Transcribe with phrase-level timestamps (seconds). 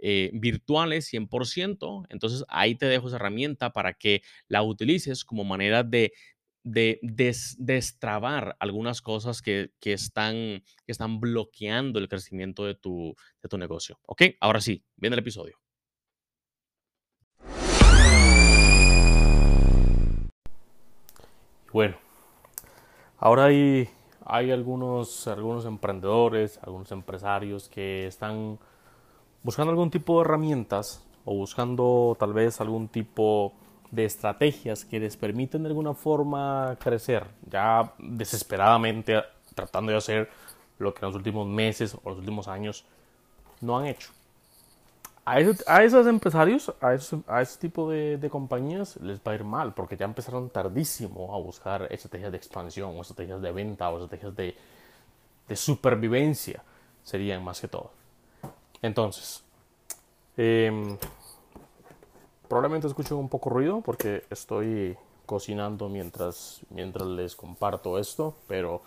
[0.00, 2.06] eh, virtuales 100%.
[2.08, 6.12] Entonces ahí te dejo esa herramienta para que la utilices como manera de,
[6.64, 7.00] de
[7.58, 13.58] destrabar algunas cosas que, que, están, que están bloqueando el crecimiento de tu, de tu
[13.58, 13.98] negocio.
[14.06, 14.22] ¿Ok?
[14.40, 15.58] Ahora sí, viene el episodio.
[21.70, 21.96] Bueno,
[23.18, 23.88] ahora hay,
[24.24, 28.58] hay algunos, algunos emprendedores, algunos empresarios que están
[29.48, 33.54] buscando algún tipo de herramientas o buscando tal vez algún tipo
[33.90, 39.22] de estrategias que les permiten de alguna forma crecer, ya desesperadamente
[39.54, 40.28] tratando de hacer
[40.78, 42.84] lo que en los últimos meses o los últimos años
[43.62, 44.10] no han hecho.
[45.24, 46.88] A, esos empresarios, a,
[47.28, 51.38] a ese tipo de, compañías les va a ir mal porque ya empezaron tardísimo a
[51.38, 54.54] buscar estrategias de expansión o estrategias de venta o estrategias de,
[55.48, 56.62] de supervivencia,
[57.02, 57.97] serían más que todo.
[58.82, 59.42] Entonces,
[60.36, 60.96] em,
[62.48, 64.96] probablemente escuchen un poco ruido porque estoy
[65.26, 68.80] cocinando mientras, mientras les comparto esto, pero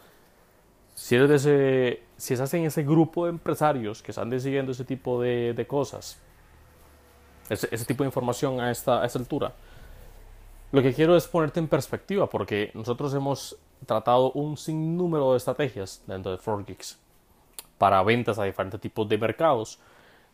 [0.95, 5.21] si, eres ese, si estás en ese grupo de empresarios que están decidiendo ese tipo
[5.21, 6.17] de, cosas,
[7.49, 9.53] ese, tipo de información a esta, a esta altura,
[10.71, 16.01] lo que quiero es ponerte en perspectiva porque nosotros hemos tratado un sinnúmero de estrategias
[16.07, 16.97] dentro de 4Geeks
[17.81, 19.79] para ventas a diferentes tipos de mercados,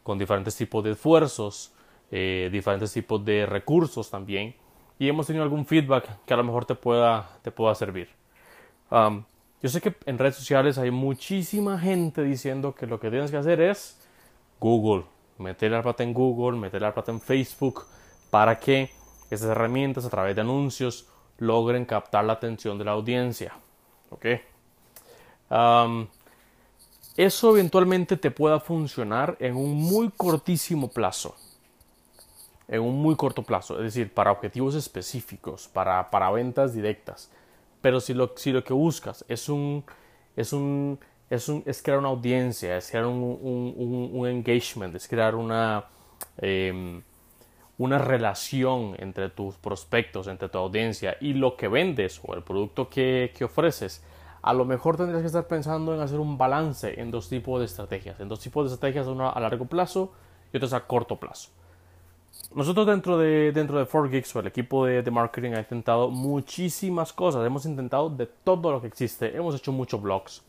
[0.04, 1.72] con diferentes tipos de esfuerzos,
[2.12, 4.54] eh, diferentes tipos de recursos también.
[5.00, 8.10] Y hemos tenido algún feedback que a lo mejor te pueda, te pueda servir.
[8.92, 9.24] Um,
[9.64, 13.38] yo sé que en redes sociales hay muchísima gente diciendo que lo que tienes que
[13.38, 13.98] hacer es
[14.60, 15.06] Google,
[15.38, 17.86] meter la plata en Google, meter la plata en Facebook,
[18.30, 18.90] para que
[19.30, 23.54] esas herramientas a través de anuncios logren captar la atención de la audiencia.
[24.10, 24.26] ¿Ok?
[25.50, 26.08] Um,
[27.18, 31.36] eso eventualmente te pueda funcionar en un muy cortísimo plazo.
[32.68, 37.32] En un muy corto plazo, es decir, para objetivos específicos, para, para ventas directas.
[37.82, 39.84] Pero si lo, si lo que buscas es un,
[40.36, 45.34] es un, es un, es crear una audiencia, es crear un, un, engagement, es crear
[45.36, 45.86] una,
[46.38, 47.02] em,
[47.78, 52.90] una relación entre tus prospectos, entre tu audiencia y lo que vendes o el producto
[52.90, 54.04] que, que ofreces,
[54.48, 57.66] a lo mejor tendrías que estar pensando en hacer un balance en dos tipos de
[57.66, 60.14] estrategias, en dos tipos de estrategias, una a largo plazo
[60.54, 61.50] y otra a corto plazo.
[62.56, 67.12] Nosotros dentro de, dentro de 4Geeks o el equipo de, de, marketing ha intentado muchísimas
[67.12, 70.42] cosas, hemos intentado de todo lo que existe, hemos hecho muchos blogs,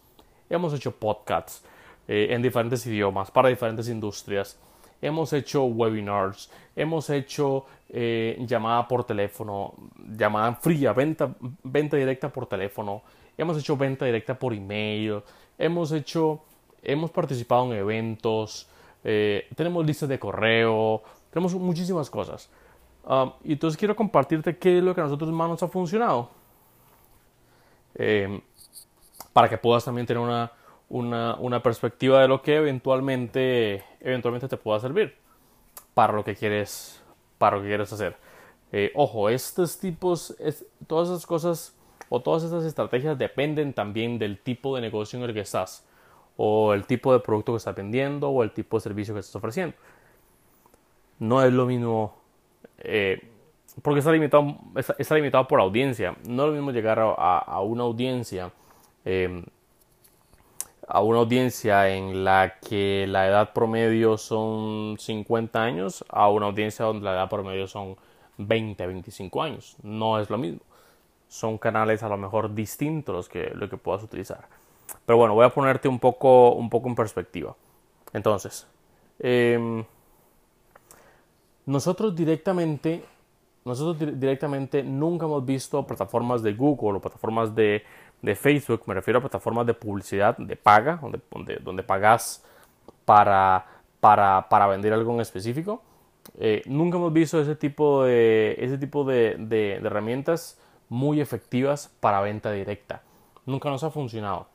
[0.49, 1.65] hemos hecho podcasts
[2.07, 4.61] eh, en diferentes idiomas, para diferentes industrias,
[5.01, 12.47] hemos hecho webinars, hemos hecho eh, llamada por teléfono, llamada fría, venta, venta directa por
[12.47, 13.03] teléfono,
[13.37, 15.23] hemos hecho venta directa por email,
[15.59, 16.43] hemos hecho,
[16.83, 18.69] hemos participado en eventos,
[19.05, 22.51] eh, tenemos listas de correo, tenemos muchísimas cosas.
[23.05, 26.31] Um, y entonces quiero compartirte qué es lo que a nosotros más nos ha funcionado.
[27.95, 28.41] Em,
[29.33, 30.53] para que puedas también tener una,
[30.89, 35.15] una, una, perspectiva de lo que eventualmente, eventualmente te pueda servir
[35.95, 37.03] para lo que quieres,
[37.39, 38.17] para lo que quieres hacer.
[38.73, 40.37] Eh, ojo, estos tipos,
[40.87, 41.75] todas esas cosas
[42.09, 45.87] o todas estas estrategias dependen también del tipo de negocio en el que estás,
[46.37, 49.37] o el tipo de producto que estás vendiendo, o el tipo de servicio que estás
[49.37, 49.77] ofreciendo.
[51.19, 52.15] No es lo mismo,
[52.79, 53.21] eh,
[53.83, 54.57] porque está limitado,
[54.99, 56.17] está, limitado por audiencia.
[56.27, 58.53] No es lo mismo llegar a, una audiencia,
[59.05, 59.45] em,
[60.89, 66.87] a una audiencia en la que la edad promedio son 50 años, a una audiencia
[66.87, 67.97] donde la edad promedio son
[68.39, 69.77] 20, 25 años.
[69.83, 70.61] No es lo mismo.
[71.29, 74.49] Son canales a lo mejor distintos los que, lo que puedas utilizar.
[75.05, 77.55] Pero bueno, voy a ponerte un poco, un poco en perspectiva.
[78.15, 78.67] Entonces,
[79.19, 79.85] em,
[81.67, 83.05] nosotros directamente,
[83.67, 87.85] nosotros directamente nunca hemos visto plataformas de Google o plataformas de,
[88.23, 92.45] de Facebook, me refiero a plataformas de publicidad de paga, donde, donde, pagas
[93.05, 93.65] para,
[94.01, 95.83] para, para vender algo en específico
[96.37, 102.53] eh, nunca hemos visto ese tipo, de, ese tipo de, herramientas muy efectivas para venta
[102.53, 103.03] directa.
[103.47, 104.47] Nunca nos ha funcionado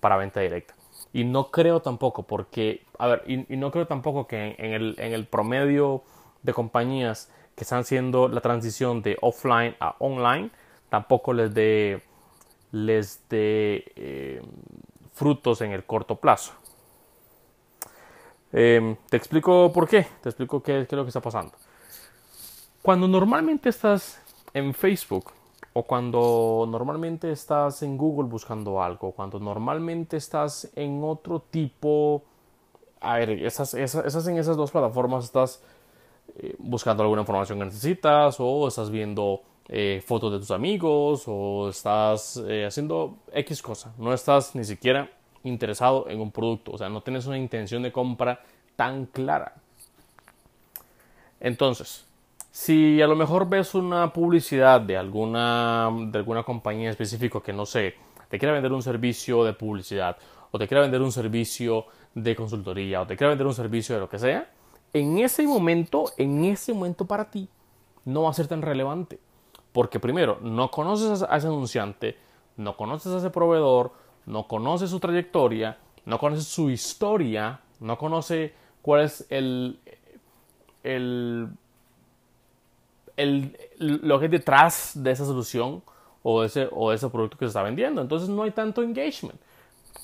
[0.00, 0.74] para venta directa.
[1.12, 6.02] Y no creo tampoco, porque, a ver, y, no creo tampoco que en, el, promedio
[6.42, 10.50] de compañías que están haciendo la transición de offline a online,
[10.88, 12.02] tampoco les dé
[12.72, 14.42] les dé eh,
[15.12, 16.52] frutos en el corto plazo.
[18.52, 21.52] Em, te explico por qué, te explico qué, es lo que está pasando.
[22.82, 24.22] Cuando normalmente estás
[24.54, 25.32] en Facebook
[25.74, 32.22] o cuando normalmente estás en Google buscando algo, cuando normalmente estás en otro tipo,
[33.00, 35.62] a ver, esas, en esas dos plataformas estás
[36.36, 41.68] eh, buscando alguna información que necesitas o estás viendo eh, fotos de tus amigos o
[41.68, 45.10] estás eh, haciendo X cosa, no estás ni siquiera
[45.44, 48.40] interesado en un producto, o sea, no tienes una intención de compra
[48.76, 49.54] tan clara.
[51.40, 52.06] Entonces,
[52.50, 57.66] si a lo mejor ves una publicidad de alguna, de alguna compañía específica que no
[57.66, 57.94] sé,
[58.28, 60.16] te quiere vender un servicio de publicidad,
[60.50, 64.00] o te quiere vender un servicio de consultoría, o te quiere vender un servicio de
[64.00, 64.50] lo que sea,
[64.92, 67.48] en ese momento, en ese momento para ti,
[68.04, 69.18] no va a ser tan relevante.
[69.72, 72.16] Porque primero, no conoces a ese anunciante,
[72.56, 73.92] no conoces a ese proveedor,
[74.26, 79.78] no conoce su trayectoria, no conoce su historia, no conoce cuál es el,
[80.82, 81.48] el,
[83.16, 85.82] el, lo que hay detrás de esa solución
[86.22, 88.00] o de, ese, o ese producto que se está vendiendo.
[88.00, 89.40] Entonces no hay tanto engagement.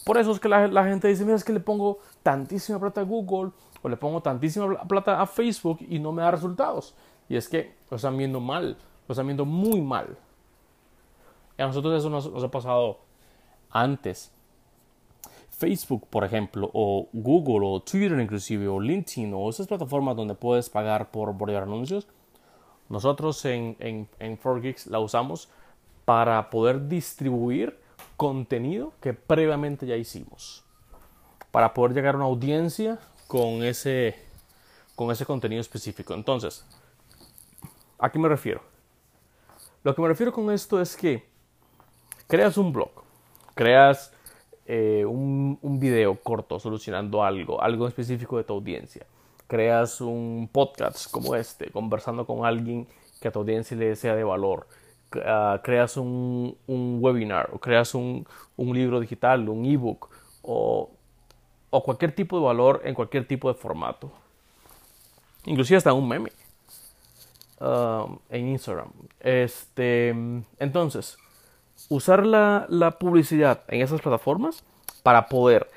[0.05, 3.01] Por eso es que la, la, gente dice, mira, es que le pongo tantísima plata
[3.01, 3.53] a Google
[3.83, 6.95] o le pongo tantísima plata a Facebook y no me da resultados.
[7.29, 8.77] Y es que lo están viendo mal,
[9.09, 10.17] viendo muy mal.
[11.59, 12.99] Y a nosotros eso nos ha pasado
[13.71, 14.33] antes.
[15.51, 20.69] Facebook, por ejemplo, o Google, o Twitter inclusive, o LinkedIn, o esas plataformas donde puedes
[20.69, 22.09] pagar por, por anuncios,
[22.89, 25.49] nosotros en, en, en 4Geeks la usamos
[26.05, 27.79] para poder distribuir
[28.17, 30.65] contenido que previamente ya hicimos.
[31.51, 32.99] Para poder llegar a una audiencia
[33.29, 34.17] con ese,
[34.97, 36.15] con ese contenido específico.
[36.15, 36.65] Entonces,
[37.99, 38.74] ¿a qué me refiero?
[39.85, 41.23] Lo que me refiero con esto es que
[42.27, 42.89] creas un blog,
[43.55, 44.15] creas
[44.65, 49.05] eh, un, video corto solucionando algo, algo específico de tu audiencia.
[49.47, 52.89] Creas un podcast como este, conversando con alguien
[53.21, 54.67] que a tu audiencia le sea de valor.
[55.23, 58.27] Ah, creas un, webinar o creas un,
[58.57, 60.09] un libro digital, un ebook
[60.41, 60.93] o,
[61.69, 64.11] o cualquier tipo de valor en cualquier tipo de formato.
[65.45, 66.33] Inclusive hasta un meme
[67.61, 68.91] ah, en Instagram.
[69.21, 70.09] Este,
[70.59, 71.17] entonces,
[71.89, 74.65] usar la, publicidad en esas plataformas
[75.03, 75.71] para poder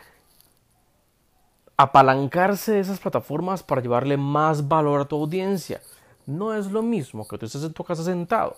[1.75, 5.81] apalancarse de esas plataformas para llevarle más valor a tu audiencia.
[6.25, 8.55] No es lo mismo que tú estés en tu casa sentado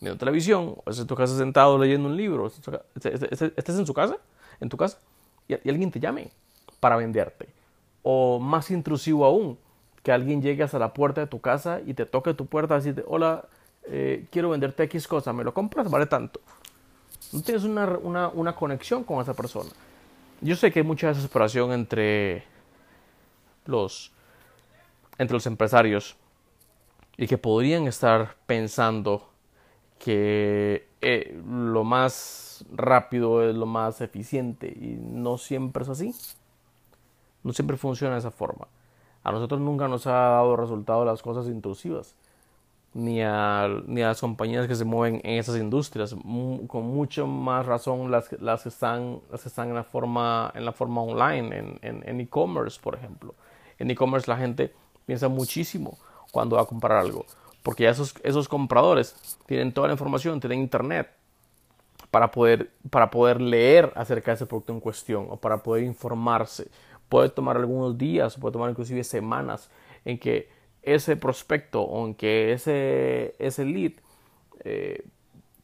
[0.00, 4.16] viendo televisión, o estés en tu casa sentado leyendo un libro, estés en su casa,
[4.60, 4.98] en tu casa,
[5.46, 6.30] y, alguien te llame
[6.80, 7.48] para venderte.
[8.02, 9.58] O más intrusivo aún,
[10.02, 12.78] que alguien llegue hasta la puerta de tu casa y te toque tu puerta y
[12.78, 13.44] decirte, hola,
[13.84, 15.90] eh, quiero venderte X cosa, ¿me lo compras?
[15.90, 16.40] Vale tanto.
[17.32, 19.70] No tienes una, conexión con esa persona.
[20.40, 22.44] Yo sé que hay mucha desesperación entre
[23.66, 24.12] los,
[25.18, 26.16] entre los empresarios
[27.16, 29.28] y que podrían estar pensando
[29.98, 36.14] que eh, lo más rápido es lo más eficiente y no siempre es así.
[37.42, 38.66] No siempre funciona de esa forma.
[39.22, 42.14] A nosotros nunca nos ha dado resultado las cosas intrusivas.
[42.92, 46.14] ni a, ni a las compañías que se mueven en esas industrias.
[46.66, 50.72] con mucho más razón las, las, que están, las están en la forma, en la
[50.72, 53.34] forma online, en e-commerce, por ejemplo.
[53.78, 54.72] En e-commerce la gente
[55.06, 55.98] piensa muchísimo
[56.30, 57.24] cuando va a comprar algo,
[57.62, 61.10] porque ya esos, esos compradores tienen toda la información, tienen internet
[62.10, 66.68] para poder, para poder leer acerca de ese producto en cuestión o para poder informarse.
[67.10, 69.70] Puede tomar algunos días, puede tomar inclusive semanas
[70.06, 70.48] en que
[70.82, 73.92] ese prospecto o en que ese, ese lead
[74.64, 75.04] eh,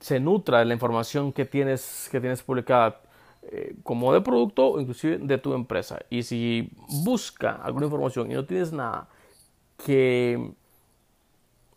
[0.00, 3.00] se nutra de la información que tienes, que tienes publicada
[3.42, 6.00] eh, como de producto o inclusive de tu empresa.
[6.10, 6.68] Y si
[7.04, 9.08] busca alguna información y no tienes nada
[9.84, 10.52] que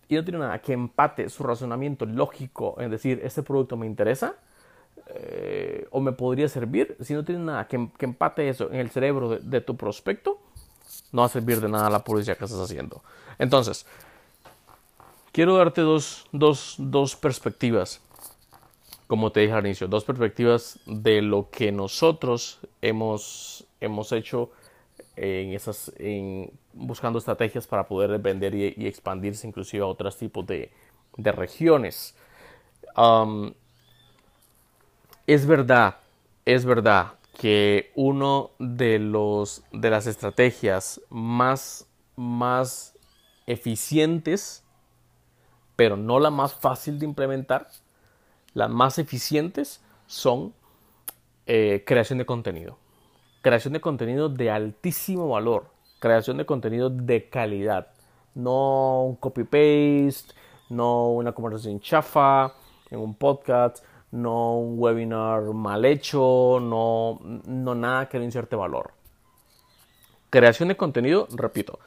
[0.08, 4.36] y no tiene nada que empate su razonamiento lógico en decir este producto me interesa
[5.12, 9.40] eh, o me podría servir, si no tiene nada que, empate eso en el cerebro
[9.40, 10.40] de, tu prospecto,
[11.12, 13.02] no va a servir de nada la publicidad que estás haciendo.
[13.40, 13.88] Entonces,
[15.32, 18.02] quiero darte dos, dos, dos perspectivas,
[19.08, 24.52] como te dije al inicio, dos perspectivas de lo que nosotros hemos, hemos hecho
[25.16, 30.72] en esas, en, buscando estrategias para poder vender y, expandirse inclusive a otros tipos de,
[31.18, 32.16] de regiones.
[35.30, 35.98] Es verdad,
[36.46, 42.98] es verdad que uno de los de las estrategias más más
[43.46, 44.66] eficientes,
[45.76, 47.68] pero no la más fácil de implementar.
[48.56, 50.56] Las más eficientes son
[51.46, 52.80] eh, creación de contenido.
[53.44, 55.68] Creación de contenido de altísimo valor.
[56.00, 57.90] Creación de contenido de calidad.
[58.34, 60.34] No un copy-paste,
[60.70, 62.56] no una conversación chafa
[62.90, 68.92] en un podcast, no un webinar mal hecho, no, no nada que no inserte valor.
[70.30, 71.80] Creación de contenido, repito,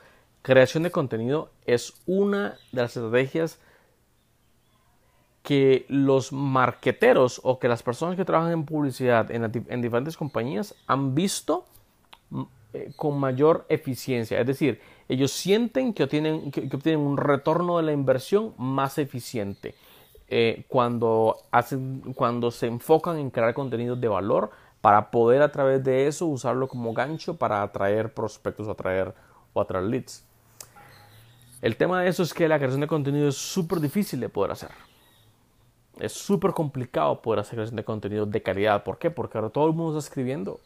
[0.43, 3.61] creación de contenido es una de las estrategias
[5.43, 11.15] que los marqueteros o que las personas que trabajan en publicidad en, diferentes compañías han
[11.15, 11.65] visto
[12.31, 12.43] mm,
[12.75, 14.41] eh, con mayor eficiencia.
[14.41, 19.75] Es decir, ellos sienten que obtienen, que, obtienen un retorno de la inversión más eficiente
[20.35, 25.85] eh, cuando, hacen, cuando se enfocan en crear contenidos de valor para poder a través
[25.85, 29.13] de eso usarlo como gancho para atraer prospectos o atraer,
[29.53, 30.25] o atraer leads.
[31.61, 34.53] El tema de eso es que la creación de contenido es súper difícil de poder
[34.53, 34.71] hacer.
[36.01, 38.85] Es súper complicado poder hacer creación de contenido de calidad.
[38.85, 39.11] ¿Por qué?
[39.11, 40.61] Porque ahora todo el mundo está escribiendo.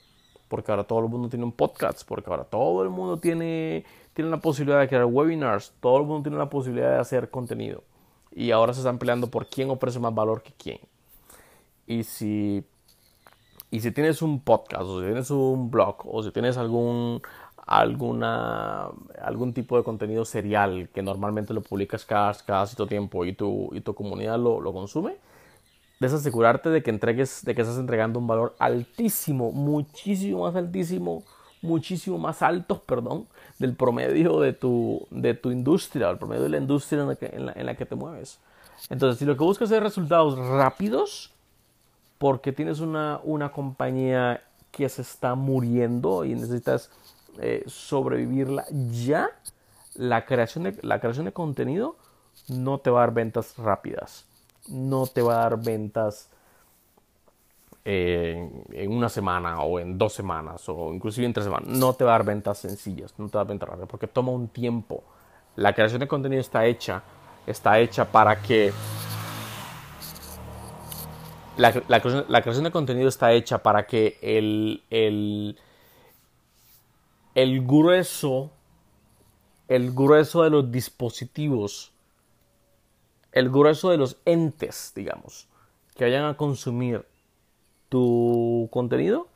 [0.46, 2.06] Porque ahora todo el mundo tiene un podcast.
[2.06, 5.74] Porque ahora todo el mundo tiene, tiene la posibilidad de crear webinars.
[5.80, 7.82] Todo el mundo tiene la posibilidad de hacer contenido.
[8.36, 10.78] Y ahora se están peleando por quién ofrece más valor que quién.
[11.86, 12.62] Y si,
[13.70, 17.22] y si tienes un podcast, o si tienes un blog, o si tienes algún,
[17.66, 18.90] alguna,
[19.22, 23.70] algún tipo de contenido serial que normalmente lo publicas cada, cada cierto tiempo y tu,
[23.72, 25.16] y tu comunidad lo, lo consume,
[25.98, 31.24] debes asegurarte de que entregues, de que estás entregando un valor altísimo, muchísimo más altísimo,
[31.62, 33.26] muchísimo más alto, perdón,
[33.58, 37.26] del promedio de tu, de tu industria, el promedio de la industria en la, que,
[37.26, 38.38] en la que te mueves.
[38.90, 41.32] Entonces, si lo que buscas es resultados rápidos,
[42.18, 46.90] porque tienes una, una compañía que se está muriendo y necesitas
[47.38, 49.30] eh, sobrevivirla ya,
[49.94, 51.96] la creación, de, la creación de contenido
[52.48, 54.26] no te va a dar ventas rápidas.
[54.68, 56.28] No te va a dar ventas
[57.88, 61.68] en, una semana o en dos semanas o inclusive en tres semanas.
[61.68, 64.08] No te va a dar ventas sencillas, no te va a dar ventas rápidas porque
[64.08, 65.04] toma un tiempo.
[65.54, 67.04] La creación de contenido está hecha,
[67.46, 68.72] está hecha para que
[71.56, 75.56] la, creación, de contenido está hecha para que el, el,
[77.36, 78.50] el grueso,
[79.68, 81.92] el grueso de los dispositivos,
[83.30, 85.48] el grueso de los entes, digamos,
[85.94, 87.06] que vayan a consumir
[87.88, 89.28] tu contenido,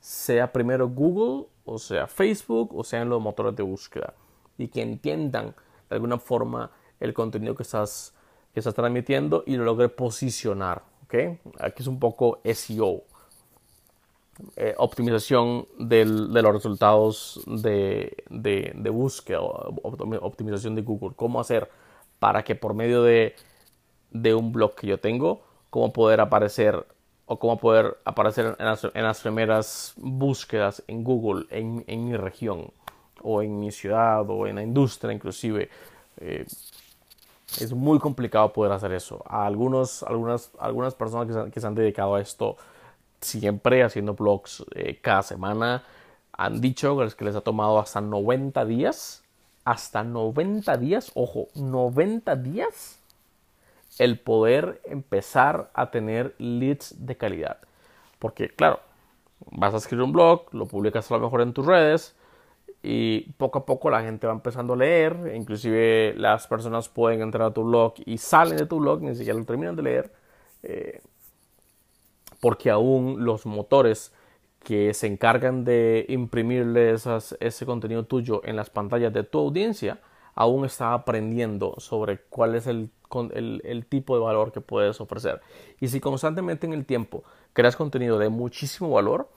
[0.00, 4.14] sea primero Google, o sea Facebook, o sea en los motores de búsqueda,
[4.56, 5.54] y que entiendan
[5.88, 8.14] de alguna forma el contenido que estás,
[8.52, 10.82] que estás transmitiendo y lo logre posicionar.
[11.04, 11.38] ¿okay?
[11.60, 13.02] Aquí es un poco SEO.
[14.54, 21.10] Eh, optimización de los resultados de, de, búsqueda, optimización de Google.
[21.16, 21.68] ¿Cómo hacer
[22.20, 23.34] para que por medio de,
[24.12, 26.86] de, un blog que yo tengo, cómo poder aparecer
[27.28, 32.70] o cómo poder aparecer en las, primeras búsquedas en Google, en, mi región,
[33.22, 35.68] o en mi ciudad, o en la industria inclusive.
[36.16, 36.46] Eh,
[37.60, 39.22] es muy complicado poder hacer eso.
[39.26, 42.56] A algunos, algunas, algunas personas que se, que se han dedicado a esto
[43.20, 45.84] siempre haciendo blogs eh, cada semana.
[46.32, 49.22] Han dicho que les ha tomado hasta 90 días.
[49.64, 52.97] Hasta 90 días, ojo, 90 días
[53.98, 57.58] el poder empezar a tener leads de calidad.
[58.18, 58.80] Porque, claro,
[59.50, 62.14] vas a escribir un blog, lo publicas a lo mejor en tus redes
[62.82, 67.48] y poco a poco la gente va empezando a leer, inclusive las personas pueden entrar
[67.48, 70.12] a tu blog y salen de tu blog, ni siquiera lo terminan de leer,
[70.62, 71.00] eh,
[72.40, 74.12] porque aún los motores
[74.62, 76.94] que se encargan de imprimirle
[77.40, 80.00] ese contenido tuyo en las pantallas de tu audiencia,
[80.34, 82.90] aún está aprendiendo sobre cuál es el,
[83.32, 85.40] el, tipo de valor que puedes ofrecer.
[85.80, 89.28] Y si constantemente en el tiempo creas contenido de muchísimo valor,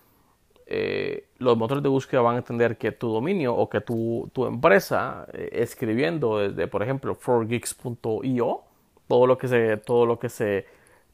[0.66, 4.46] eh, los motores de búsqueda van a entender que tu dominio o que tu, tu
[4.46, 8.62] empresa eh, escribiendo desde, por ejemplo, 4geeks.io,
[9.08, 10.66] todo lo que se, todo lo que se,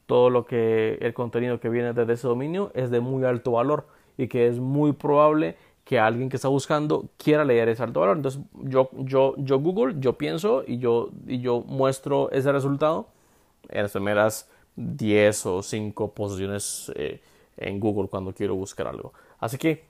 [0.05, 3.87] todo lo que el contenido que viene desde ese dominio es de muy alto valor
[4.17, 5.55] y que es muy probable
[5.87, 8.17] que alguien que está buscando quiera leer ese alto valor.
[8.17, 13.07] Entonces yo, yo, yo Google, yo pienso y yo, y yo muestro ese resultado
[13.69, 17.21] en las primeras 10 o 5 posiciones eh,
[17.55, 19.13] en Google cuando quiero buscar algo.
[19.39, 19.85] Así que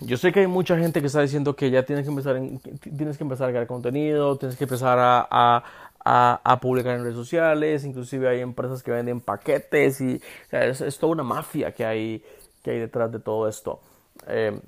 [0.00, 2.40] yo sé que hay mucha gente que está diciendo que ya tienes que empezar,
[2.80, 5.62] tienes que empezar a crear contenido, tienes que empezar a,
[6.04, 10.20] a, publicar en redes sociales, inclusive hay empresas que venden paquetes y
[10.50, 12.24] es, toda una mafia que hay,
[12.64, 13.80] que hay detrás de todo esto.
[14.26, 14.60] Eh,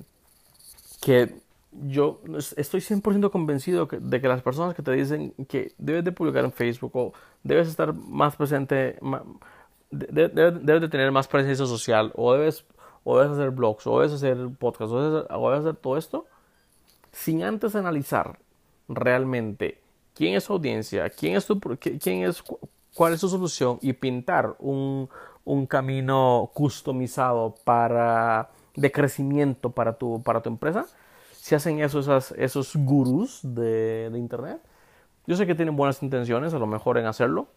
[1.00, 1.34] que
[1.88, 2.20] yo
[2.56, 6.52] estoy 100% convencido de que las personas que te dicen que debes de publicar en
[6.52, 8.98] Facebook o debes estar más presente,
[9.90, 12.64] debes, de tener más presencia social o debes,
[13.02, 16.26] o debes hacer blogs o debes hacer podcasts o debes, hacer todo esto
[17.12, 18.38] sin antes analizar
[18.88, 19.80] realmente
[20.14, 22.42] quién es su audiencia, quién es tu, quién es,
[22.94, 25.08] cuál es su solución y pintar un,
[25.44, 30.86] un camino customizado para de crecimiento para tu, para tu empresa,
[31.32, 32.00] si hacen eso
[32.36, 34.60] esos gurús de, de, Internet,
[35.26, 37.48] yo sé que tienen buenas intenciones, a lo mejor en hacerlo,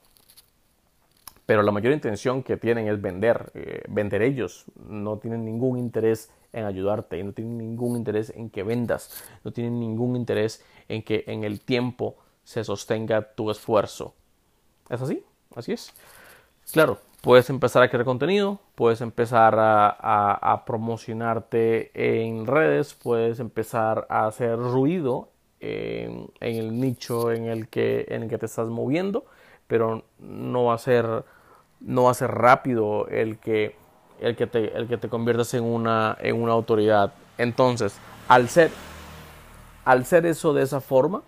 [1.45, 6.29] pero la mayor intención que tienen es vender, eh, vender ellos, no tienen ningún interés
[6.51, 11.23] en ayudarte, no tienen ningún interés en que vendas, no tienen ningún interés en que
[11.27, 14.13] en el tiempo se sostenga tu esfuerzo.
[14.89, 15.23] ¿Es así?
[15.55, 15.93] Así es.
[16.71, 24.27] Claro, puedes empezar a crear contenido, puedes empezar a, promocionarte en redes, puedes empezar a
[24.27, 25.27] hacer ruido
[25.59, 29.25] en, el nicho en el, que, en el que te estás moviendo,
[29.67, 31.25] pero no va a ser,
[31.81, 33.75] no va a ser rápido el que,
[34.21, 37.13] el que, te, el que te conviertas en una, en una autoridad.
[37.37, 38.71] Entonces, al ser,
[39.83, 41.23] al ser eso de esa forma,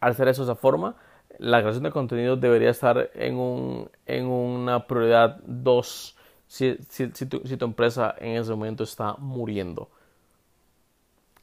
[0.00, 0.94] al ser eso de esa forma,
[1.38, 6.16] la creación de contenido debería estar en, un, en una prioridad 2
[6.46, 9.90] si, si, tu, si, tu, empresa en ese momento está muriendo.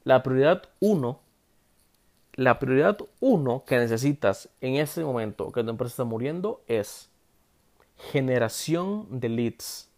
[0.03, 1.19] La prioridad 1,
[2.35, 7.09] la prioridad 1 que necesitas en ese momento que tu empresa está muriendo es
[8.11, 9.89] generación de leads.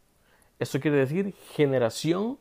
[0.60, 2.38] Esto quiere decir generación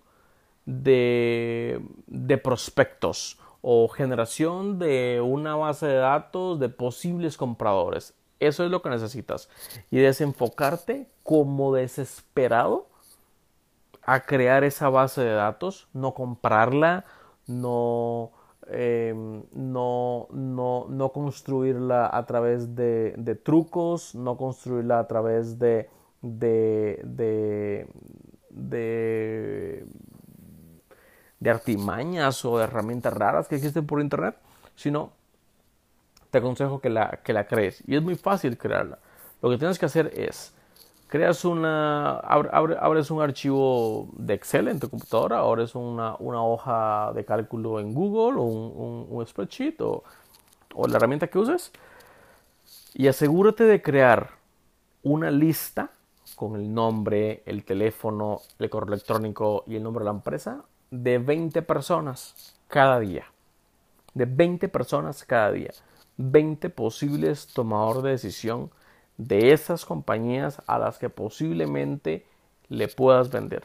[0.65, 8.15] de, de prospectos o generación de una base de datos de posibles compradores.
[8.41, 9.49] Eso es lo que necesitas.
[9.91, 12.89] Y desenfocarte como desesperado
[14.03, 17.05] a crear esa base de datos, no comprarla,
[17.47, 18.33] no,
[18.67, 25.89] em, no, no, no, construirla a través de, trucos, no construirla a través de
[31.43, 34.37] de artimañas o de herramientas raras que existen por internet,
[34.77, 35.11] sino
[36.31, 37.83] te aconsejo que la, que la crees.
[37.89, 39.01] Y es muy fácil crearla.
[39.43, 40.55] Lo que tienes que hacer es,
[41.09, 47.25] creas una, abres un archivo de Excel en tu computadora, abres una, una hoja de
[47.25, 50.05] cálculo en Google o un, spreadsheet o
[50.87, 51.73] la herramienta que uses
[52.95, 54.31] y asegúrate de crear
[55.03, 55.91] una lista
[56.37, 61.17] con el nombre, el teléfono, el correo electrónico y el nombre de la empresa de
[61.17, 63.25] 20 personas cada día.
[64.13, 65.71] De 20 personas cada día.
[66.19, 68.71] 20 posibles tomadores de decisión
[69.17, 72.27] de esas compañías a las que posiblemente
[72.69, 73.65] le puedas vender.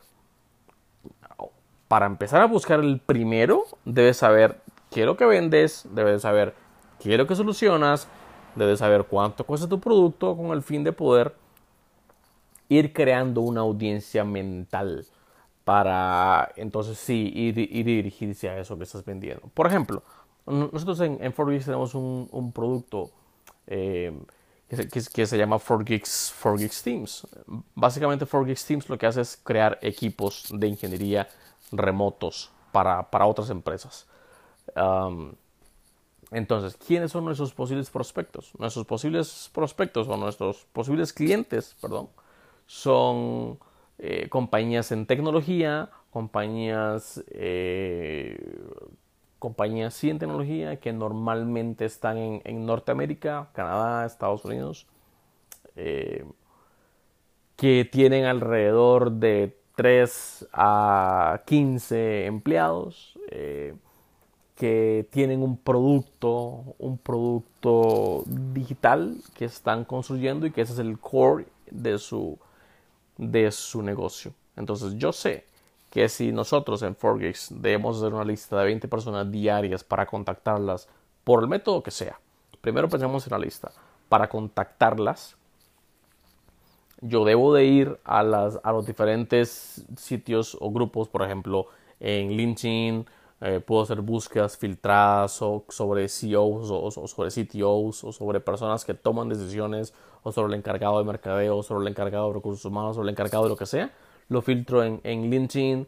[1.90, 6.56] Para empezar a buscar el primero, debes saber qué es lo que vendes, debes saber
[7.00, 8.08] qué es lo que solucionas,
[8.56, 11.36] debes saber cuánto cuesta tu producto con el fin de poder
[12.70, 15.06] ir creando una audiencia mental
[15.68, 19.50] para entonces sí ir, y dirigirse a eso que estás vendiendo.
[19.54, 20.02] Por ejemplo,
[20.46, 23.12] nosotros en, en tenemos un, un producto
[23.68, 24.18] eh,
[24.70, 27.28] que, se, llama 4Geeks, 4Geeks Teams.
[27.76, 31.28] Básicamente 4Geeks Teams lo que hace es crear equipos de ingeniería
[31.74, 34.08] remotos para, para otras empresas.
[36.32, 38.54] Entonces, ¿quiénes son nuestros posibles prospectos?
[38.58, 42.08] Nuestros posibles prospectos o nuestros posibles clientes, perdón,
[42.68, 43.60] son
[44.00, 48.38] eh, compañías en tecnología, compañías, eh,
[49.40, 54.88] compañías sí en tecnología que normalmente están en, Norteamérica, Canadá, Estados Unidos,
[55.76, 56.26] eh,
[57.56, 63.18] que tienen alrededor de 3 a 15 empleados
[64.56, 71.00] que tienen un producto, un producto digital que están construyendo y que ese es el
[71.00, 72.40] core de su,
[73.18, 74.34] de su negocio.
[74.56, 75.46] Entonces yo sé
[75.90, 80.88] que si nosotros en Forgex debemos hacer una lista de 20 personas diarias para contactarlas
[81.24, 82.20] por el método que sea,
[82.62, 83.72] primero pensemos en la lista.
[84.10, 85.36] Para contactarlas,
[87.02, 91.68] yo debo de ir a, las, a los diferentes sitios o grupos, por ejemplo,
[92.00, 93.06] en LinkedIn,
[93.40, 99.30] eh, puedo hacer búsquedas filtradas sobre CEOs o, sobre CTOs o sobre personas que toman
[99.30, 103.10] decisiones o sobre el encargado de mercadeo, o sobre el encargado de recursos humanos, sobre
[103.10, 103.92] el encargado de lo que sea.
[104.30, 105.88] Lo filtro en, en LinkedIn,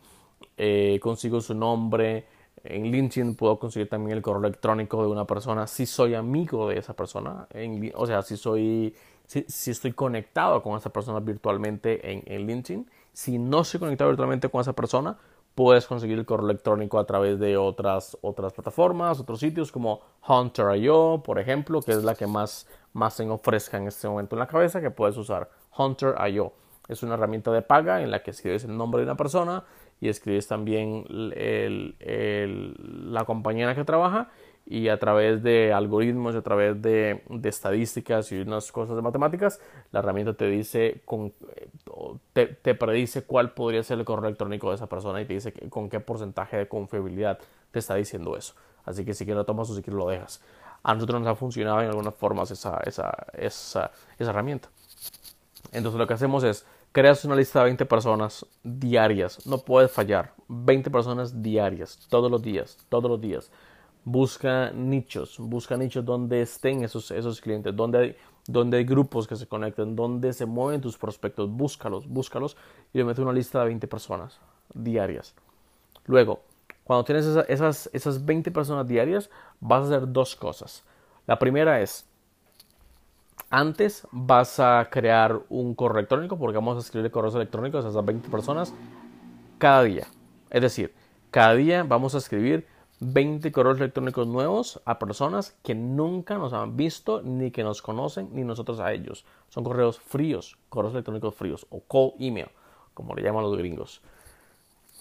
[0.58, 2.28] eh, consigo su nombre.
[2.64, 6.78] En LinkedIn puedo conseguir también el correo electrónico de una persona si soy amigo de
[6.78, 7.48] esa persona.
[7.96, 12.90] o sea, si, soy, si, estoy conectado con esa persona virtualmente en, en LinkedIn.
[13.12, 15.18] Si no estoy conectado virtualmente con esa persona,
[15.56, 21.22] puedes conseguir el correo electrónico a través de otras, otras plataformas, otros sitios como Hunter.io,
[21.24, 24.48] por ejemplo, que es la que más, más se ofrezca en este momento en la
[24.48, 26.54] cabeza, que puedes usar Hunter.io.
[26.88, 29.64] Es una herramienta de paga en la que escribes el nombre de una persona
[30.02, 34.30] y escribes también la compañía en la que trabaja
[34.66, 39.60] y a través de algoritmos, a través de, estadísticas y unas cosas de matemáticas,
[39.92, 41.02] la herramienta te dice,
[42.34, 45.90] te, predice cuál podría ser el correo electrónico de esa persona y te dice con
[45.90, 47.40] qué porcentaje de confiabilidad
[47.72, 48.54] te está diciendo eso.
[48.86, 50.42] Así que si quieres lo tomas o si quieres lo dejas.
[50.84, 54.70] A nosotros nos ha funcionado en algunas formas esa, esa herramienta.
[55.72, 60.34] Entonces lo que hacemos es, creas una lista de 20 personas diarias, no puedes fallar,
[60.48, 63.52] 20 personas diarias, todos los días, todos los días
[64.12, 68.16] busca nichos, busca nichos donde estén esos, esos clientes, donde hay,
[68.48, 72.58] donde hay grupos que se conecten, donde se mueven tus prospectos, búscalos, búscalos
[72.92, 74.40] y le metes una lista de 20 personas
[74.74, 75.36] diarias.
[76.06, 76.42] Luego,
[76.84, 80.84] cuando tienes esas, esas 20 personas diarias, vas a hacer dos cosas.
[81.28, 82.08] La primera es,
[83.52, 88.04] antes vas a crear un correo electrónico, porque vamos a escribir correos electrónicos a esas
[88.04, 88.74] 20 personas
[89.60, 90.08] cada día.
[90.50, 90.96] Es decir,
[91.30, 92.66] cada día vamos a escribir
[93.02, 98.30] 20 correos electrónicos nuevos a personas que nunca nos han visto, ni que nos conocen,
[98.34, 99.26] ni nosotros a ellos.
[99.50, 102.50] Son correos fríos, correos electrónicos fríos, o cold email,
[102.94, 104.02] como le llaman los gringos.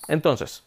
[0.07, 0.63] Entonces,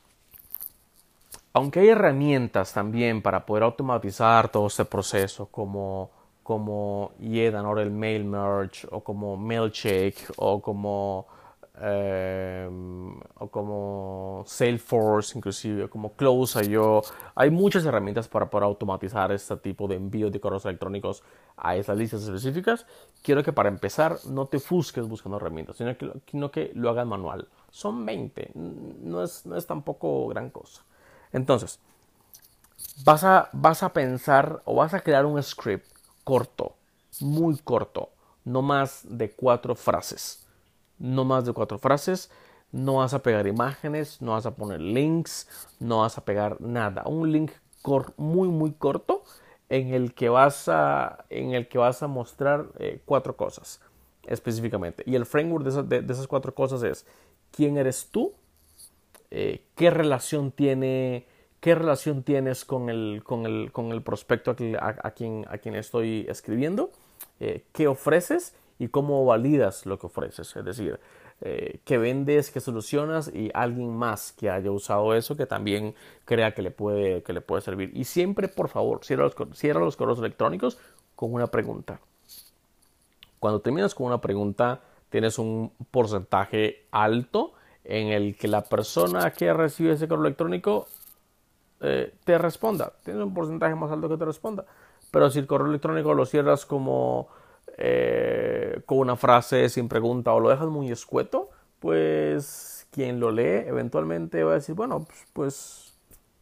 [1.54, 6.12] aunque hay herramientas también para poder automatizar todo este proceso, como,
[6.44, 11.28] como Yedan o el Mail Merge, o como Mailshake, o como
[11.80, 17.02] Em, o como Salesforce, inclusive, como Close.io.
[17.34, 21.24] Hay muchas herramientas para poder automatizar este tipo de envío de correos electrónicos
[21.56, 22.86] a esas listas específicas.
[23.24, 27.08] Quiero que para empezar no te fusques buscando herramientas, sino que, sino que lo hagas
[27.08, 27.48] manual.
[27.72, 30.84] Son 20, no es, no es tampoco gran cosa.
[31.32, 31.80] Entonces,
[33.06, 35.88] vas a, vas a pensar o vas a crear un script
[36.26, 36.76] corto,
[37.22, 38.10] muy corto,
[38.44, 40.41] no más de cuatro frases
[41.02, 42.30] no más de cuatro frases,
[42.72, 45.48] no vas a pegar imágenes, no vas a poner links,
[45.80, 47.04] no vas a pegar nada.
[47.06, 47.52] Un link
[48.18, 49.24] muy muy corto
[49.70, 53.82] en el que vas a, en el que vas a mostrar eh, cuatro cosas
[54.28, 55.04] específicamente.
[55.06, 57.06] Y el framework de esas, cuatro cosas es
[57.52, 58.34] quién eres tú,
[59.32, 61.26] eh, qué relación tiene
[61.62, 66.26] qué relación tienes con el, con el, con el prospecto a, quien, a quien estoy
[66.28, 66.92] escribiendo,
[67.40, 70.56] eh, qué ofreces y cómo validas lo que ofreces.
[70.56, 71.00] Es decir,
[71.42, 75.94] eh, que vendes, que solucionas y alguien más que haya usado eso que también
[76.26, 77.92] crea que le puede, que le puede servir.
[77.94, 80.80] Y siempre, por favor, cierra los, cierra los correos electrónicos
[81.16, 82.00] con una pregunta.
[83.38, 89.54] Cuando terminas con una pregunta, tienes un porcentaje alto en el que la persona que
[89.54, 90.88] recibe ese correo electrónico
[91.82, 92.94] eh, te responda.
[93.04, 94.66] Tienes un porcentaje más alto que te responda.
[95.12, 97.28] Pero si el correo electrónico lo cierras como
[97.78, 103.68] eh, con una frase sin pregunta o lo dejas muy escueto, pues quien lo lee
[103.68, 105.94] eventualmente va a decir, bueno, pues, pues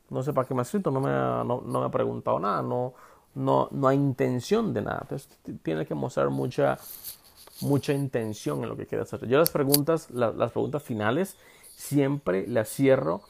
[0.09, 2.61] no sé para qué me ha escrito, no me ha, no, me ha preguntado nada,
[2.61, 2.93] no,
[3.35, 4.99] no, no hay intención de nada.
[5.03, 5.29] Entonces
[5.61, 6.77] tiene que mostrar mucha,
[7.61, 9.27] mucha intención en lo que quiere hacer.
[9.27, 11.37] Yo las preguntas, las preguntas finales,
[11.75, 13.21] siempre las cierro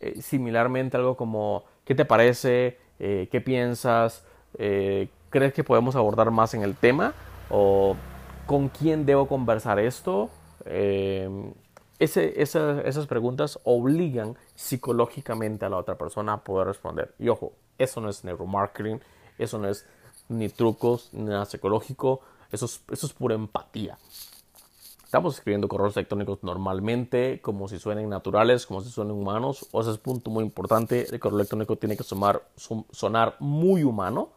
[0.00, 2.78] eh, similarmente algo como, ¿qué te parece?
[2.98, 4.24] Eh, ¿Qué piensas?
[4.56, 7.14] ¿Crees que podemos abordar más en el tema?
[7.50, 7.96] ¿O
[8.46, 10.30] con quién debo conversar esto?
[10.64, 11.28] Eh,
[11.98, 17.14] esas preguntas obligan psicológicamente a la otra persona a poder responder.
[17.18, 19.00] Y ojo, eso no es neuromarketing,
[19.38, 19.86] eso no es
[20.28, 23.98] ni trucos, ni nada psicológico, eso es, eso es pura empatía.
[25.04, 29.66] Estamos escribiendo correos electrónicos normalmente, como si suenen naturales, como si suenen humanos.
[29.70, 31.06] O ese es punto muy importante.
[31.08, 34.30] El correo electrónico tiene que sonar muy humano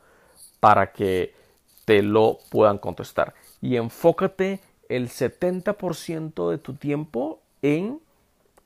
[0.59, 1.33] para que
[1.89, 3.33] te lo puedan contestar.
[3.61, 7.99] Y enfócate el 70% de tu tiempo en,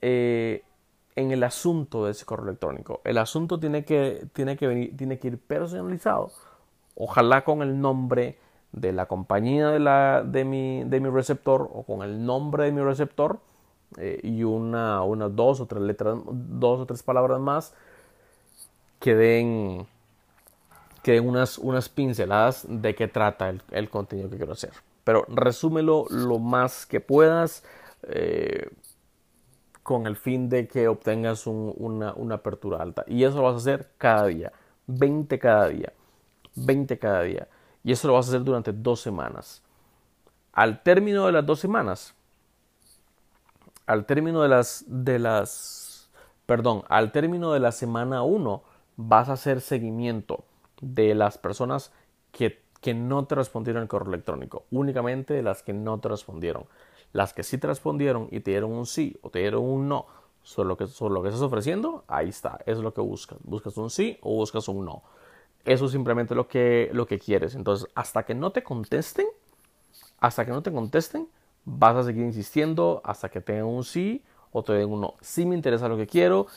[0.02, 0.62] eh,
[1.16, 3.00] en el asunto de ese correo electrónico.
[3.06, 6.34] El asunto tiene que, tiene que, tiene que ir personalizado,
[6.96, 8.40] ojalá con el nombre
[8.74, 12.74] de la compañía de, la, de, mi, de mi receptor o con el nombre de
[12.74, 13.40] mi receptor
[14.00, 17.74] eh, y una, una, dos o tres letras, dos o tres palabras más
[19.00, 19.88] que den,
[21.04, 24.72] que unas, unas pinceladas de qué trata el, el, contenido que quiero hacer.
[25.04, 27.64] Pero resúmelo lo más que puedas.
[28.04, 28.70] Eh,
[29.84, 33.04] con el fin de que obtengas una, apertura alta.
[33.06, 34.52] Y eso lo vas a hacer cada día,
[34.88, 35.94] 20 cada día,
[36.56, 37.48] 20 cada día.
[37.84, 39.62] Y eso lo vas a hacer durante dos semanas.
[40.54, 42.16] Al término de las dos semanas,
[43.86, 46.10] al término de las, de las,
[46.46, 48.64] perdón, al término de la semana 1,
[48.96, 50.46] vas a hacer seguimiento
[50.84, 51.92] de las personas
[52.32, 56.66] que, que no te respondieron el correo electrónico, únicamente de las que no te respondieron.
[57.14, 60.08] Las que sí te respondieron y te dieron un sí o te dieron un no
[60.44, 63.38] sobre lo que, sobre lo que estás ofreciendo, ahí está, eso es lo que buscas.
[63.44, 65.04] Buscas un sí o buscas un no.
[65.66, 67.56] Eso es simplemente lo que, lo que quieres.
[67.56, 69.28] Entonces, hasta que no te contesten,
[70.20, 71.28] hasta que no te contesten,
[71.66, 74.22] vas a seguir insistiendo hasta que tengan un sí
[74.54, 75.16] o te den un no.
[75.20, 76.48] Si me interesa lo que quiero,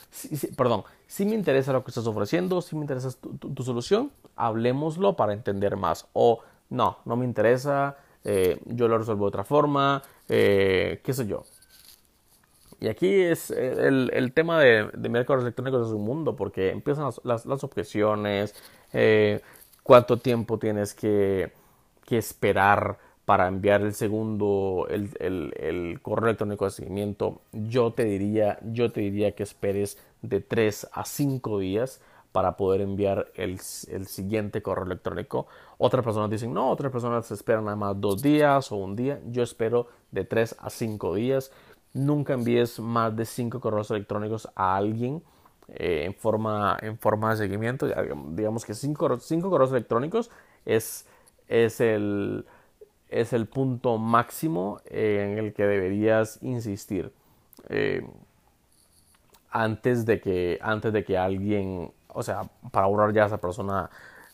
[0.56, 5.32] perdón, si me interesa lo que estás ofreciendo, si me interesa tu, solución, hablemoslo para
[5.32, 6.06] entender más.
[6.12, 11.26] O no, no me interesa, eh, yo lo resuelvo de otra forma, eh, qué sé
[11.26, 11.44] yo.
[12.78, 17.46] Y aquí es eh, el, tema de, mercados electrónicos es un mundo, porque empiezan las,
[17.64, 18.54] objeciones,
[19.82, 21.52] cuánto tiempo tienes que,
[22.10, 27.42] esperar para enviar el segundo, el, el, el, correo electrónico de seguimiento.
[27.52, 32.00] Yo te diría, yo te diría que esperes de 3 a 5 días
[32.32, 33.58] para poder enviar el,
[33.88, 35.46] el, siguiente correo electrónico.
[35.78, 39.20] Otras personas dicen, no, otras personas esperan nada más dos días o un día.
[39.30, 41.50] Yo espero de tres a cinco días.
[41.94, 45.22] Nunca envíes más de cinco correos electrónicos a alguien
[45.68, 47.88] eh, en, forma, en forma de seguimiento.
[48.32, 50.30] Digamos que cinco, cinco correos electrónicos
[50.64, 51.06] es,
[51.48, 52.44] es, el,
[53.20, 57.12] es el punto máximo en el que deberías insistir.
[57.68, 58.06] Eh,
[59.50, 63.90] antes de que antes de que alguien o sea, para borrar ya a esa persona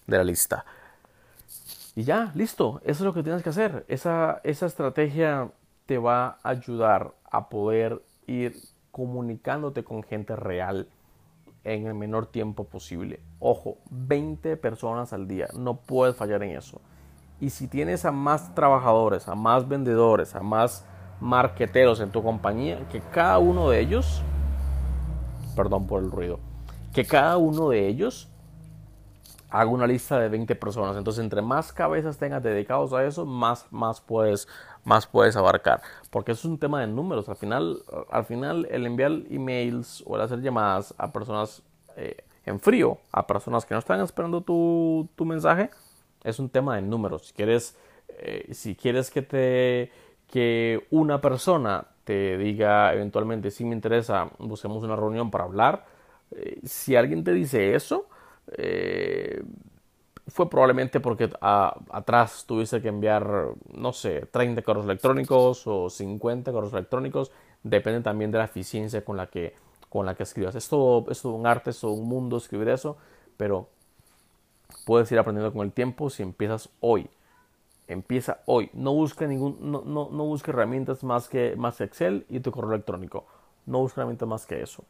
[0.07, 0.64] de la lista.
[1.97, 3.85] Y ya, listo, eso es lo que tienes que hacer.
[3.88, 5.51] Esa, esa estrategia
[5.87, 8.55] te va a ayudar a poder ir
[8.92, 10.87] comunicándote con gente real
[11.64, 13.18] en el menor tiempo posible.
[13.40, 16.81] Ojo, 20 personas al día, no puedes fallar en eso.
[17.42, 20.87] Y si tienes a más trabajadores, a más vendedores, a más
[21.20, 24.22] marqueteros en tu compañía, que cada uno de ellos,
[25.57, 26.38] perdón por el ruido,
[26.94, 28.28] que cada uno de ellos
[29.50, 30.96] haga una lista de 20 personas.
[30.96, 34.46] Entonces, entre más cabezas tengas dedicados a eso, más, más, puedes,
[34.85, 35.83] más puedes abarcar.
[36.11, 37.28] Porque eso es un tema de números.
[37.28, 41.61] Al final, al final el enviar emails o el hacer llamadas a personas
[41.96, 45.70] eh, en frío, a personas que no están esperando tu, tu mensaje,
[46.24, 47.28] es un tema de números.
[47.28, 47.76] Si quieres,
[48.08, 49.92] eh, si quieres que, te,
[50.28, 55.87] que una persona te diga eventualmente si me interesa, busquemos una reunión para hablar,
[56.32, 58.06] eh, si alguien te dice eso,
[58.52, 59.42] eh,
[60.28, 66.72] fue probablemente porque atrás tuviste que enviar, no sé, 30 correos electrónicos o 50 correos
[66.72, 67.32] electrónicos.
[67.62, 69.54] Depende también de la eficiencia con la que,
[69.88, 70.54] con la que escribas.
[70.54, 72.96] Es es todo un arte, es todo un mundo escribir eso,
[73.37, 73.68] pero
[74.85, 77.08] puedes ir aprendiendo con el tiempo si empiezas hoy.
[77.88, 78.70] Empieza hoy.
[78.72, 83.26] No busque ningún, no, no, no herramientas más que más Excel y tu correo electrónico.
[83.66, 84.85] No busque herramientas más que eso.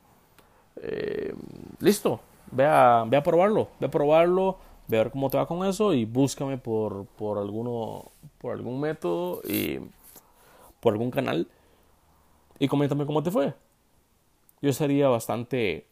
[0.76, 1.34] Eh,
[1.80, 5.92] listo, ve a, probarlo, ve a probarlo, ve a ver cómo te va con eso
[5.92, 9.80] y búscame por, por, alguno, por algún método y
[10.80, 11.48] por algún canal
[12.58, 13.54] y coméntame cómo te fue.
[14.60, 15.88] Yo sería bastante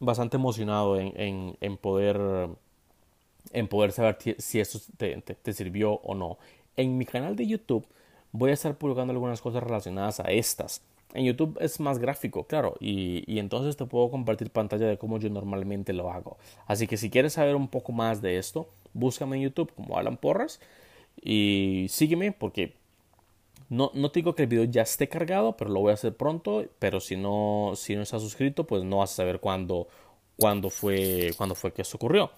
[0.00, 2.48] bastante emocionado en, en, poder
[3.52, 6.38] en poder saber si esto te, te, sirvió o no.
[6.76, 7.86] En mi canal de YouTube
[8.32, 10.82] voy a estar publicando algunas cosas relacionadas a estas
[11.14, 15.18] En YouTube es más gráfico, claro, y, y, entonces te puedo compartir pantalla de cómo
[15.18, 16.36] yo normalmente lo hago.
[16.66, 20.16] Así que si quieres saber un poco más de esto, búscame en YouTube como Alan
[20.16, 20.60] Porras
[21.20, 22.74] y sígueme porque
[23.70, 26.64] no, no digo que el video ya esté cargado, pero lo voy a hacer pronto.
[26.78, 29.88] Pero si no, si no estás suscrito, pues no vas a saber cuándo,
[30.36, 32.30] cuándo, fue, cuándo fue que esto ocurrió.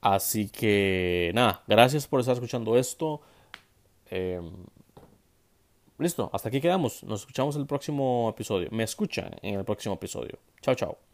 [0.00, 3.20] Así que nada, gracias por estar escuchando esto.
[4.10, 4.52] Em,
[5.98, 7.02] listo, hasta aquí quedamos.
[7.04, 8.68] Nos escuchamos en el próximo episodio.
[8.70, 10.38] Me escuchan en el próximo episodio.
[10.62, 11.13] Chao, chao.